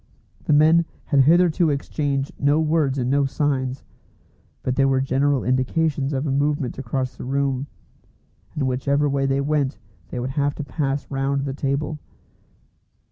The 0.45 0.53
men 0.53 0.85
had 1.05 1.19
hitherto 1.25 1.69
exchanged 1.69 2.31
no 2.39 2.59
words 2.59 2.97
and 2.97 3.07
no 3.07 3.25
signs, 3.25 3.83
but 4.63 4.75
there 4.75 4.87
were 4.87 4.99
general 4.99 5.43
indications 5.43 6.11
of 6.11 6.25
a 6.25 6.31
movement 6.31 6.79
across 6.79 7.15
the 7.15 7.23
room, 7.23 7.67
and 8.55 8.67
whichever 8.67 9.07
way 9.07 9.27
they 9.27 9.41
went 9.41 9.77
they 10.09 10.19
would 10.19 10.31
have 10.31 10.55
to 10.55 10.63
pass 10.63 11.05
round 11.11 11.45
the 11.45 11.53
table. 11.53 11.99